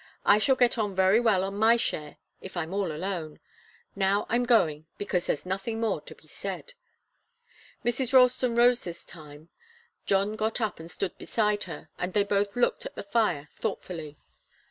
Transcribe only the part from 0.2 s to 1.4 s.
I shall get on very